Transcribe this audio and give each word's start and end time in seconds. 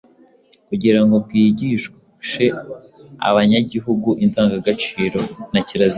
kugira 0.69 0.99
ngo 1.05 1.15
bwigishe 1.25 2.45
abanyagihugu 3.29 4.09
indangagaciro 4.23 5.19
na 5.51 5.59
kirazira. 5.67 5.89